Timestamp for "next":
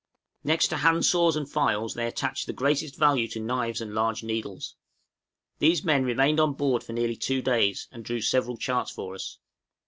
0.43-0.69